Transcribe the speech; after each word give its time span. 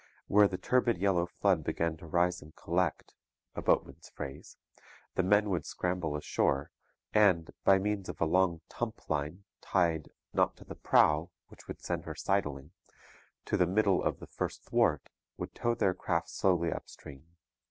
Where 0.25 0.47
the 0.47 0.57
turbid 0.57 0.97
yellow 0.97 1.27
flood 1.27 1.63
began 1.63 1.95
to 1.97 2.07
rise 2.07 2.41
and 2.41 2.55
'collect' 2.55 3.13
a 3.53 3.61
boatman's 3.61 4.09
phrase 4.09 4.57
the 5.13 5.21
men 5.21 5.51
would 5.51 5.63
scramble 5.63 6.15
ashore, 6.17 6.71
and, 7.13 7.51
by 7.63 7.77
means 7.77 8.09
of 8.09 8.19
a 8.19 8.25
long 8.25 8.61
tump 8.67 9.11
line 9.11 9.43
tied 9.61 10.09
not 10.33 10.57
to 10.57 10.65
the 10.65 10.73
prow, 10.73 11.29
which 11.49 11.67
would 11.67 11.83
send 11.83 12.05
her 12.05 12.15
sidling 12.15 12.71
to 13.45 13.57
the 13.57 13.67
middle 13.67 14.01
of 14.03 14.17
the 14.19 14.25
first 14.25 14.63
thwart, 14.63 15.11
would 15.37 15.53
tow 15.53 15.75
their 15.75 15.93
craft 15.93 16.29
slowly 16.31 16.71
up 16.73 16.89
stream. 16.89 17.35